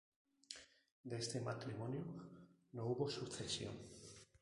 [1.09, 2.03] De este matrimonio
[2.71, 3.77] no hubo sucesión.